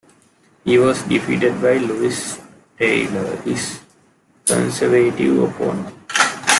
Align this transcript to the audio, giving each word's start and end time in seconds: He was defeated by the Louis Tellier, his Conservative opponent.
He 0.63 0.79
was 0.79 1.03
defeated 1.03 1.61
by 1.61 1.75
the 1.77 1.81
Louis 1.81 2.39
Tellier, 2.79 3.39
his 3.43 3.79
Conservative 4.47 5.37
opponent. 5.43 5.93